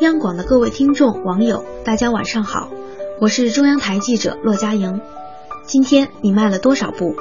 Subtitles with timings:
[0.00, 2.68] 央广的各位听众、网友，大家晚上好，
[3.20, 5.00] 我是中央台记者骆佳莹。
[5.64, 7.14] 今天你迈了多少步？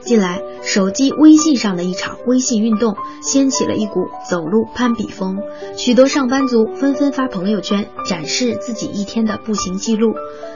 [0.00, 5.38] 近来，手机微信上的一场微信运动掀起了一股走路攀比风，
[5.76, 10.14] 许多上班族纷纷发朋友圈展示自己一天的步行记录，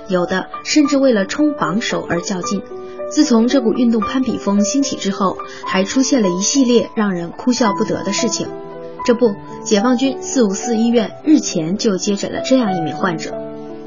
[0.08, 2.62] 有的甚至为了冲榜首而较劲。
[3.10, 8.48] 自从这股运动攀比风兴起之后，还出现了一系列让人哭笑不得的事情。
[9.04, 9.34] 这不，
[9.64, 13.34] 解放军四五四医院日前就接诊了这样一名患者，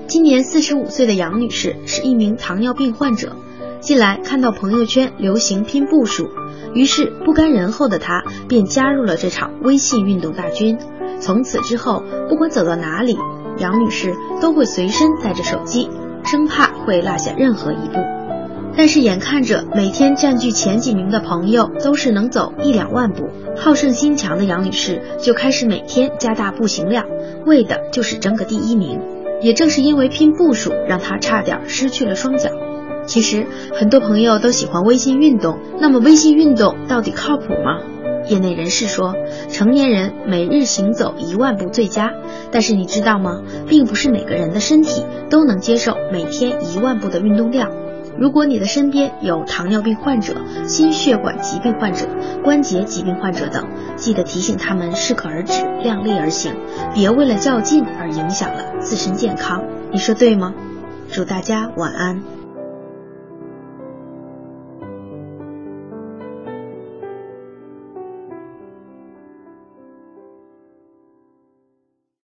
[0.08, 3.36] 今年四十五岁的杨女士是一名糖尿病患者。
[3.80, 6.28] 近来看到朋友圈流行拼步数，
[6.74, 10.78] 于是不甘人后的她便加入了这场微信运动大军。
[11.20, 13.18] 从此之后，不管走到哪里，
[13.58, 15.90] 杨女士都会随身带着手机，
[16.24, 18.25] 生怕会落下任何一步。
[18.78, 27.06] 但是眼看着每天占据前几名的朋友都是能走一两万步，好胜心强的杨女士就开始每天加大步行量，
[27.46, 29.00] 为的就是争个第一名。
[29.42, 32.50] 也正是因为拼步数，让她差点失去了双脚。
[33.06, 37.80] 其实很多朋友都喜欢微信运动，那么微信运动到底靠谱吗？
[38.28, 39.14] 业内人士说，
[39.50, 42.12] 成年人每日行走一万步最佳，
[42.52, 43.42] 但是你知道吗？
[43.68, 47.72] 并不是每个人的身体都能接受每天一万步的运动量。
[48.18, 50.36] 如果你的身边有糖尿病患者、
[50.66, 52.08] 心血管疾病患者、
[52.44, 56.54] 关节疾病患者等，记得提醒他们适可而止、量力而行，
[56.94, 59.64] 别为了较劲而影响了自身健康。
[59.92, 60.54] 你说对吗？
[61.12, 62.45] 祝大家晚安。